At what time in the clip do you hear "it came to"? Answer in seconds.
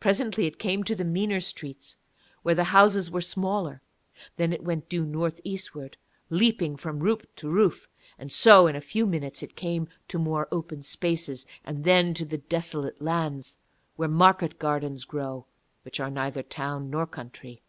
0.46-0.94, 9.42-10.18